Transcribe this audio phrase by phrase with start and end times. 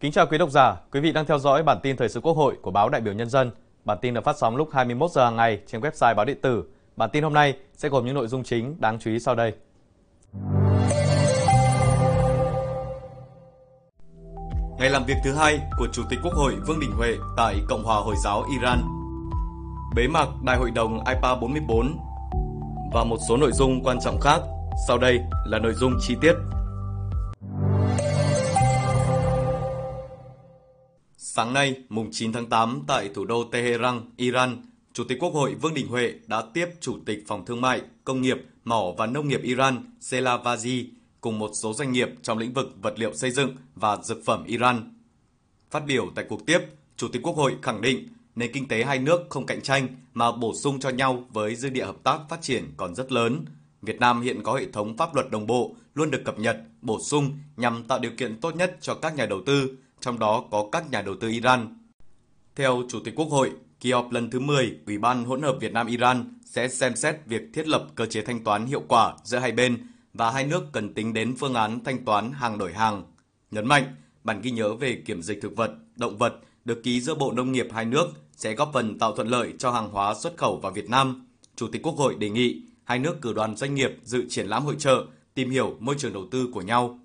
[0.00, 2.36] Kính chào quý độc giả, quý vị đang theo dõi bản tin thời sự Quốc
[2.36, 3.50] hội của báo Đại biểu Nhân dân.
[3.84, 6.64] Bản tin được phát sóng lúc 21 giờ hàng ngày trên website báo điện tử.
[6.96, 9.52] Bản tin hôm nay sẽ gồm những nội dung chính đáng chú ý sau đây.
[14.78, 17.84] Ngày làm việc thứ hai của Chủ tịch Quốc hội Vương Đình Huệ tại Cộng
[17.84, 18.82] hòa Hồi giáo Iran.
[19.94, 21.98] Bế mạc Đại hội đồng IPA 44
[22.92, 24.40] và một số nội dung quan trọng khác.
[24.88, 26.34] Sau đây là nội dung chi tiết.
[31.38, 35.54] Sáng nay, mùng 9 tháng 8 tại thủ đô Tehran, Iran, Chủ tịch Quốc hội
[35.54, 39.28] Vương Đình Huệ đã tiếp Chủ tịch Phòng Thương mại, Công nghiệp, Mỏ và Nông
[39.28, 40.84] nghiệp Iran Selavazi
[41.20, 44.44] cùng một số doanh nghiệp trong lĩnh vực vật liệu xây dựng và dược phẩm
[44.44, 44.94] Iran.
[45.70, 46.58] Phát biểu tại cuộc tiếp,
[46.96, 50.32] Chủ tịch Quốc hội khẳng định nền kinh tế hai nước không cạnh tranh mà
[50.32, 53.44] bổ sung cho nhau với dư địa hợp tác phát triển còn rất lớn.
[53.82, 57.00] Việt Nam hiện có hệ thống pháp luật đồng bộ luôn được cập nhật, bổ
[57.00, 60.68] sung nhằm tạo điều kiện tốt nhất cho các nhà đầu tư, trong đó có
[60.72, 61.78] các nhà đầu tư Iran.
[62.56, 65.72] Theo Chủ tịch Quốc hội, kỳ họp lần thứ 10 Ủy ban hỗn hợp Việt
[65.72, 69.38] Nam Iran sẽ xem xét việc thiết lập cơ chế thanh toán hiệu quả giữa
[69.38, 73.04] hai bên và hai nước cần tính đến phương án thanh toán hàng đổi hàng.
[73.50, 77.14] Nhấn mạnh, bản ghi nhớ về kiểm dịch thực vật, động vật được ký giữa
[77.14, 80.36] Bộ Nông nghiệp hai nước sẽ góp phần tạo thuận lợi cho hàng hóa xuất
[80.36, 81.26] khẩu vào Việt Nam.
[81.56, 84.64] Chủ tịch Quốc hội đề nghị hai nước cử đoàn doanh nghiệp dự triển lãm
[84.64, 87.00] hội trợ, tìm hiểu môi trường đầu tư của nhau.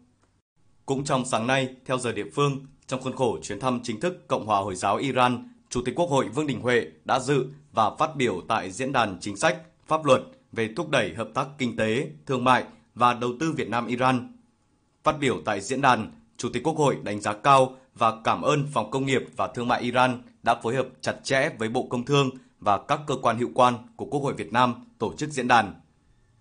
[0.86, 4.28] Cũng trong sáng nay, theo giờ địa phương, trong khuôn khổ chuyến thăm chính thức
[4.28, 7.92] Cộng hòa Hồi giáo Iran, Chủ tịch Quốc hội Vương Đình Huệ đã dự và
[8.00, 11.78] phát biểu tại diễn đàn chính sách, pháp luật về thúc đẩy hợp tác kinh
[11.78, 12.64] tế, thương mại
[12.96, 14.38] và đầu tư Việt Nam Iran.
[15.04, 18.68] Phát biểu tại diễn đàn, Chủ tịch Quốc hội đánh giá cao và cảm ơn
[18.74, 22.06] Phòng Công nghiệp và Thương mại Iran đã phối hợp chặt chẽ với Bộ Công
[22.06, 25.48] Thương và các cơ quan hữu quan của Quốc hội Việt Nam tổ chức diễn
[25.48, 25.74] đàn.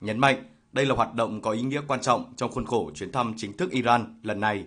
[0.00, 3.12] Nhấn mạnh, đây là hoạt động có ý nghĩa quan trọng trong khuôn khổ chuyến
[3.12, 4.67] thăm chính thức Iran lần này.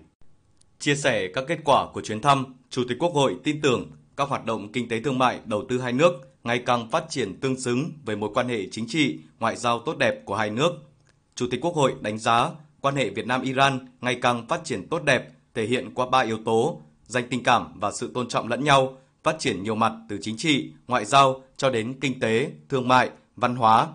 [0.85, 4.29] Chia sẻ các kết quả của chuyến thăm, Chủ tịch Quốc hội tin tưởng các
[4.29, 6.13] hoạt động kinh tế thương mại đầu tư hai nước
[6.43, 9.97] ngày càng phát triển tương xứng với mối quan hệ chính trị, ngoại giao tốt
[9.97, 10.71] đẹp của hai nước.
[11.35, 12.49] Chủ tịch Quốc hội đánh giá
[12.81, 16.37] quan hệ Việt Nam-Iran ngày càng phát triển tốt đẹp, thể hiện qua ba yếu
[16.45, 20.17] tố, dành tình cảm và sự tôn trọng lẫn nhau, phát triển nhiều mặt từ
[20.21, 23.87] chính trị, ngoại giao cho đến kinh tế, thương mại, văn hóa.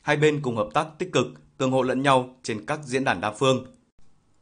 [0.00, 1.26] Hai bên cùng hợp tác tích cực,
[1.58, 3.66] tương hỗ lẫn nhau trên các diễn đàn đa phương.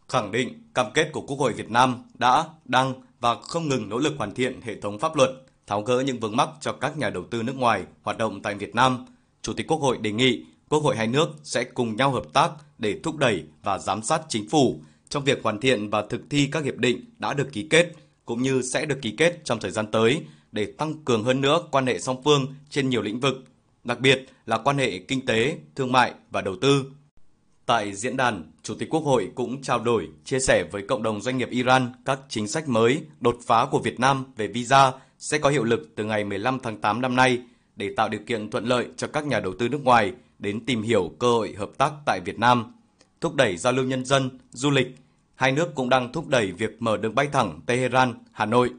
[0.08, 3.98] Khẳng định cam kết của Quốc hội Việt Nam đã, đang và không ngừng nỗ
[3.98, 5.30] lực hoàn thiện hệ thống pháp luật,
[5.66, 8.54] tháo gỡ những vướng mắc cho các nhà đầu tư nước ngoài hoạt động tại
[8.54, 9.06] Việt Nam.
[9.42, 12.50] Chủ tịch Quốc hội đề nghị Quốc hội hai nước sẽ cùng nhau hợp tác
[12.78, 16.48] để thúc đẩy và giám sát chính phủ trong việc hoàn thiện và thực thi
[16.52, 17.92] các hiệp định đã được ký kết
[18.24, 20.22] cũng như sẽ được ký kết trong thời gian tới
[20.52, 23.44] để tăng cường hơn nữa quan hệ song phương trên nhiều lĩnh vực,
[23.84, 26.84] đặc biệt là quan hệ kinh tế, thương mại và đầu tư.
[27.66, 31.20] Tại diễn đàn, Chủ tịch Quốc hội cũng trao đổi, chia sẻ với cộng đồng
[31.20, 35.38] doanh nghiệp Iran các chính sách mới, đột phá của Việt Nam về visa sẽ
[35.38, 37.42] có hiệu lực từ ngày 15 tháng 8 năm nay
[37.76, 40.82] để tạo điều kiện thuận lợi cho các nhà đầu tư nước ngoài đến tìm
[40.82, 42.74] hiểu cơ hội hợp tác tại Việt Nam,
[43.20, 44.96] thúc đẩy giao lưu nhân dân, du lịch.
[45.34, 48.70] Hai nước cũng đang thúc đẩy việc mở đường bay thẳng Tehran, Hà Nội.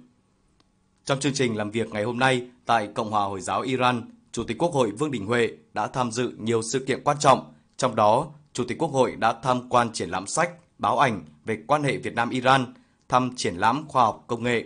[1.05, 4.43] Trong chương trình làm việc ngày hôm nay tại Cộng hòa Hồi giáo Iran, Chủ
[4.43, 7.95] tịch Quốc hội Vương Đình Huệ đã tham dự nhiều sự kiện quan trọng, trong
[7.95, 11.83] đó Chủ tịch Quốc hội đã tham quan triển lãm sách, báo ảnh về quan
[11.83, 12.73] hệ Việt Nam-Iran,
[13.09, 14.65] thăm triển lãm khoa học công nghệ.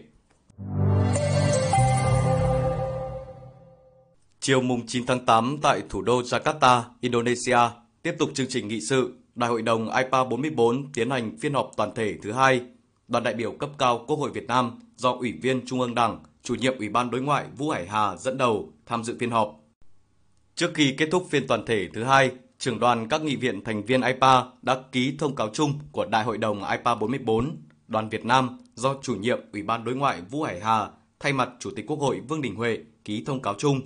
[4.39, 7.57] Chiều mùng 9 tháng 8 tại thủ đô Jakarta, Indonesia,
[8.01, 11.71] tiếp tục chương trình nghị sự, Đại hội đồng IPA 44 tiến hành phiên họp
[11.77, 12.61] toàn thể thứ hai.
[13.07, 16.19] Đoàn đại biểu cấp cao Quốc hội Việt Nam do Ủy viên Trung ương Đảng,
[16.44, 19.59] chủ nhiệm Ủy ban Đối ngoại Vũ Hải Hà dẫn đầu tham dự phiên họp.
[20.56, 23.84] Trước khi kết thúc phiên toàn thể thứ hai, trưởng đoàn các nghị viện thành
[23.84, 27.58] viên IPA đã ký thông cáo chung của Đại hội đồng IPA 44.
[27.88, 31.50] Đoàn Việt Nam do chủ nhiệm Ủy ban Đối ngoại Vũ Hải Hà thay mặt
[31.59, 33.81] Chủ tịch Quốc hội Vương Đình Huệ ký thông cáo chung.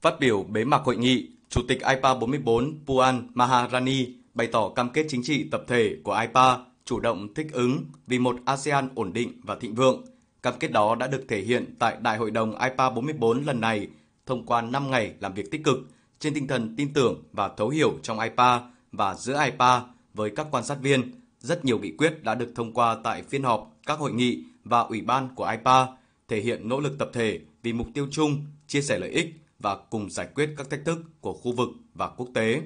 [0.00, 4.90] Phát biểu bế mạc hội nghị, Chủ tịch IPA 44 Puan Maharani bày tỏ cam
[4.90, 9.12] kết chính trị tập thể của IPA chủ động thích ứng vì một ASEAN ổn
[9.12, 10.04] định và thịnh vượng.
[10.42, 13.88] Cam kết đó đã được thể hiện tại Đại hội đồng IPA 44 lần này
[14.26, 15.78] thông qua 5 ngày làm việc tích cực
[16.20, 18.60] trên tinh thần tin tưởng và thấu hiểu trong IPA
[18.92, 19.82] và giữa IPA
[20.14, 21.12] với các quan sát viên.
[21.38, 24.80] Rất nhiều nghị quyết đã được thông qua tại phiên họp, các hội nghị và
[24.80, 25.86] ủy ban của IPA,
[26.28, 29.76] thể hiện nỗ lực tập thể vì mục tiêu chung, chia sẻ lợi ích và
[29.90, 32.62] cùng giải quyết các thách thức của khu vực và quốc tế.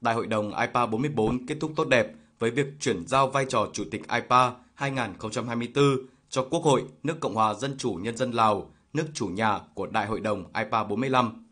[0.00, 2.06] Đại hội đồng IPA 44 kết thúc tốt đẹp
[2.38, 5.84] với việc chuyển giao vai trò Chủ tịch IPA 2024
[6.30, 9.86] cho Quốc hội nước Cộng hòa Dân chủ Nhân dân Lào, nước chủ nhà của
[9.86, 11.43] Đại hội đồng IPA 45.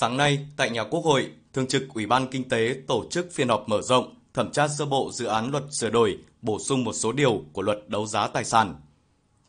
[0.00, 3.48] Sáng nay, tại nhà Quốc hội, Thường trực Ủy ban Kinh tế tổ chức phiên
[3.48, 6.92] họp mở rộng thẩm tra sơ bộ dự án luật sửa đổi, bổ sung một
[6.92, 8.74] số điều của luật đấu giá tài sản.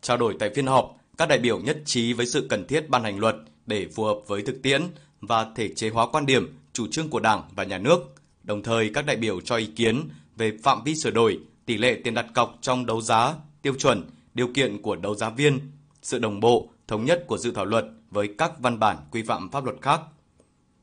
[0.02, 3.04] Trao đổi tại phiên họp, các đại biểu nhất trí với sự cần thiết ban
[3.04, 3.36] hành luật
[3.66, 4.82] để phù hợp với thực tiễn
[5.22, 8.00] và thể chế hóa quan điểm, chủ trương của Đảng và Nhà nước.
[8.44, 12.02] Đồng thời, các đại biểu cho ý kiến về phạm vi sửa đổi, tỷ lệ
[12.04, 15.60] tiền đặt cọc trong đấu giá, tiêu chuẩn, điều kiện của đấu giá viên,
[16.02, 19.52] sự đồng bộ, thống nhất của dự thảo luật với các văn bản quy phạm
[19.52, 20.02] pháp luật khác.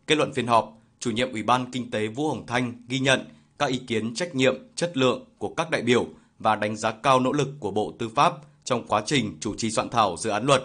[0.07, 3.21] Kết luận phiên họp, chủ nhiệm Ủy ban Kinh tế Vũ Hồng Thanh ghi nhận
[3.59, 6.07] các ý kiến trách nhiệm, chất lượng của các đại biểu
[6.39, 8.33] và đánh giá cao nỗ lực của Bộ Tư pháp
[8.65, 10.65] trong quá trình chủ trì soạn thảo dự án luật.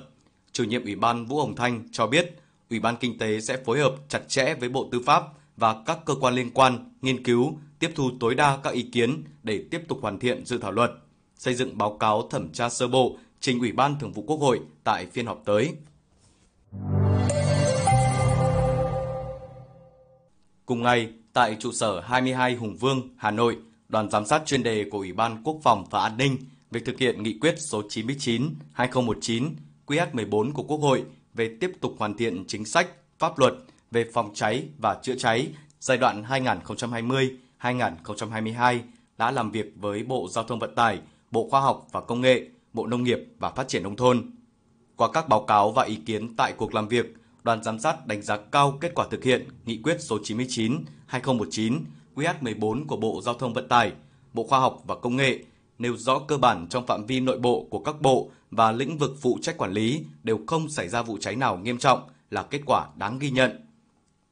[0.52, 2.38] Chủ nhiệm Ủy ban Vũ Hồng Thanh cho biết,
[2.70, 5.24] Ủy ban Kinh tế sẽ phối hợp chặt chẽ với Bộ Tư pháp
[5.58, 9.24] và các cơ quan liên quan nghiên cứu, tiếp thu tối đa các ý kiến
[9.44, 10.92] để tiếp tục hoàn thiện dự thảo luật,
[11.36, 14.60] xây dựng báo cáo thẩm tra sơ bộ trình Ủy ban Thường vụ Quốc hội
[14.84, 15.76] tại phiên họp tới.
[20.71, 23.57] Cùng ngày, tại trụ sở 22 Hùng Vương, Hà Nội,
[23.89, 26.38] đoàn giám sát chuyên đề của Ủy ban Quốc phòng và An ninh
[26.71, 29.50] về thực hiện nghị quyết số 99/2019
[29.88, 31.03] QH14 của Quốc hội
[31.33, 32.88] về tiếp tục hoàn thiện chính sách,
[33.19, 33.53] pháp luật
[33.91, 35.47] về phòng cháy và chữa cháy
[35.79, 38.79] giai đoạn 2020-2022
[39.18, 41.00] đã làm việc với Bộ Giao thông Vận tải,
[41.31, 44.31] Bộ Khoa học và Công nghệ, Bộ Nông nghiệp và Phát triển Nông thôn.
[44.95, 47.13] Qua các báo cáo và ý kiến tại cuộc làm việc,
[47.44, 51.80] đoàn giám sát đánh giá cao kết quả thực hiện nghị quyết số 99/2019
[52.16, 53.92] QH14 của Bộ Giao thông Vận tải,
[54.34, 55.40] Bộ Khoa học và Công nghệ
[55.80, 59.12] nêu rõ cơ bản trong phạm vi nội bộ của các bộ và lĩnh vực
[59.22, 62.62] phụ trách quản lý đều không xảy ra vụ cháy nào nghiêm trọng là kết
[62.66, 63.66] quả đáng ghi nhận.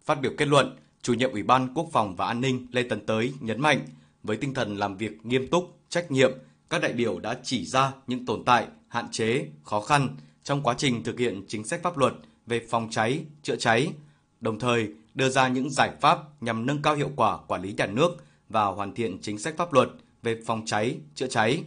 [0.05, 3.05] Phát biểu kết luận, chủ nhiệm Ủy ban Quốc phòng và An ninh Lê Tấn
[3.05, 3.79] Tới nhấn mạnh,
[4.23, 6.31] với tinh thần làm việc nghiêm túc, trách nhiệm,
[6.69, 10.75] các đại biểu đã chỉ ra những tồn tại, hạn chế, khó khăn trong quá
[10.77, 12.13] trình thực hiện chính sách pháp luật
[12.49, 13.93] về phòng cháy, chữa cháy,
[14.41, 17.85] đồng thời đưa ra những giải pháp nhằm nâng cao hiệu quả quản lý nhà
[17.85, 18.11] nước
[18.49, 19.89] và hoàn thiện chính sách pháp luật
[20.23, 21.63] về phòng cháy, chữa cháy.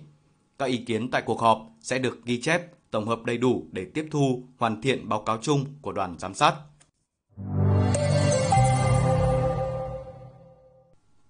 [0.58, 3.86] Các ý kiến tại cuộc họp sẽ được ghi chép, tổng hợp đầy đủ để
[3.94, 6.54] tiếp thu, hoàn thiện báo cáo chung của đoàn giám sát.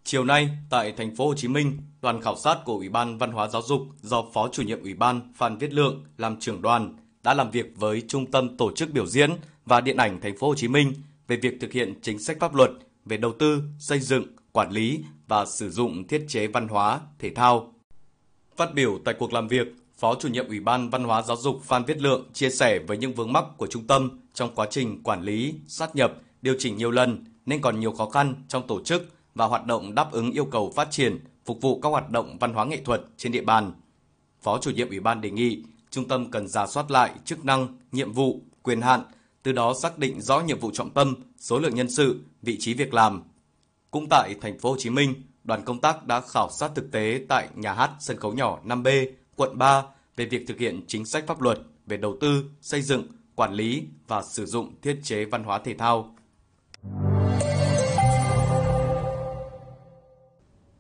[0.05, 3.33] Chiều nay, tại thành phố Hồ Chí Minh, đoàn khảo sát của Ủy ban Văn
[3.33, 6.97] hóa Giáo dục do Phó chủ nhiệm Ủy ban Phan Viết Lượng làm trưởng đoàn
[7.23, 9.31] đã làm việc với Trung tâm Tổ chức biểu diễn
[9.67, 10.93] và điện ảnh thành phố Hồ Chí Minh
[11.29, 12.71] về việc thực hiện chính sách pháp luật
[13.05, 17.31] về đầu tư, xây dựng, quản lý và sử dụng thiết chế văn hóa, thể
[17.31, 17.75] thao.
[18.57, 19.67] Phát biểu tại cuộc làm việc,
[19.99, 22.97] Phó chủ nhiệm Ủy ban Văn hóa Giáo dục Phan Viết Lượng chia sẻ với
[22.97, 26.77] những vướng mắc của trung tâm trong quá trình quản lý, sát nhập, điều chỉnh
[26.77, 30.33] nhiều lần nên còn nhiều khó khăn trong tổ chức và hoạt động đáp ứng
[30.33, 33.43] yêu cầu phát triển, phục vụ các hoạt động văn hóa nghệ thuật trên địa
[33.43, 33.73] bàn.
[34.43, 37.79] Phó chủ nhiệm Ủy ban đề nghị trung tâm cần giả soát lại chức năng,
[37.93, 39.03] nhiệm vụ, quyền hạn,
[39.43, 42.75] từ đó xác định rõ nhiệm vụ trọng tâm, số lượng nhân sự, vị trí
[42.75, 43.23] việc làm.
[43.91, 47.21] Cũng tại thành phố Hồ Chí Minh, đoàn công tác đã khảo sát thực tế
[47.29, 49.07] tại nhà hát sân khấu nhỏ 5B,
[49.37, 49.83] quận 3
[50.17, 53.87] về việc thực hiện chính sách pháp luật về đầu tư, xây dựng, quản lý
[54.09, 56.15] và sử dụng thiết chế văn hóa thể thao.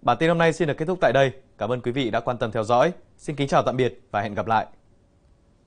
[0.02, 1.32] Bản tin hôm nay xin được kết thúc tại đây.
[1.58, 2.92] Cảm ơn quý vị đã quan tâm theo dõi.
[3.18, 4.66] Xin kính chào tạm biệt và hẹn gặp lại.